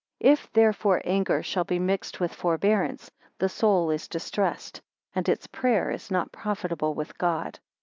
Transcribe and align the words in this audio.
If 0.21 0.51
therefore 0.51 1.03
anger 1.05 1.43
shall 1.43 1.63
be 1.63 1.77
mixed 1.77 2.19
with 2.19 2.33
forbearance, 2.33 3.11
the 3.37 3.47
soul 3.47 3.91
is 3.91 4.07
distressed, 4.07 4.81
and 5.13 5.29
its 5.29 5.45
prayer 5.45 5.91
is 5.91 6.09
not 6.09 6.31
profitable 6.31 6.95
with 6.95 7.15
God. 7.19 7.59